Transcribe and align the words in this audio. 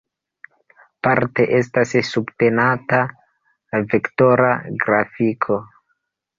Parte 1.07 1.45
estas 1.57 1.93
subtenata 2.07 3.03
vektora 3.93 4.51
grafiko. 4.89 5.63